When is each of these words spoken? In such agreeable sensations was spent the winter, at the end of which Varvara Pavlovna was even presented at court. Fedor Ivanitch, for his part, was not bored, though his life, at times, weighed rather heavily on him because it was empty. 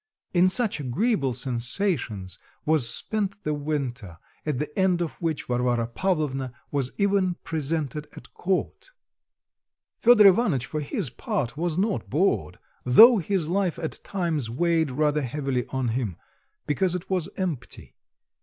In 0.33 0.49
such 0.49 0.79
agreeable 0.79 1.31
sensations 1.31 2.39
was 2.65 2.89
spent 2.89 3.43
the 3.43 3.53
winter, 3.53 4.17
at 4.47 4.57
the 4.57 4.75
end 4.75 4.99
of 4.99 5.21
which 5.21 5.43
Varvara 5.43 5.85
Pavlovna 5.85 6.53
was 6.71 6.91
even 6.97 7.35
presented 7.43 8.07
at 8.17 8.33
court. 8.33 8.89
Fedor 9.99 10.25
Ivanitch, 10.25 10.65
for 10.65 10.79
his 10.79 11.11
part, 11.11 11.55
was 11.55 11.77
not 11.77 12.09
bored, 12.09 12.57
though 12.83 13.17
his 13.19 13.47
life, 13.47 13.77
at 13.77 13.99
times, 14.03 14.49
weighed 14.49 14.89
rather 14.89 15.21
heavily 15.21 15.67
on 15.67 15.89
him 15.89 16.17
because 16.65 16.95
it 16.95 17.07
was 17.11 17.29
empty. 17.37 17.95